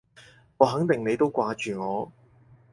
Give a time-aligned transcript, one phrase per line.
[0.57, 2.11] 我肯定你都掛住我